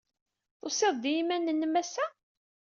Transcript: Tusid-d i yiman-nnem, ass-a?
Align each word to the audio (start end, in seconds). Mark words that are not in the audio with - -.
Tusid-d 0.59 1.03
i 1.11 1.13
yiman-nnem, 1.15 1.73
ass-a? 1.81 2.05